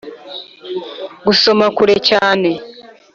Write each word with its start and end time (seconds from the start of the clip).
gusoma 1.25 1.65
kure 1.75 1.95
cyane 2.09 2.49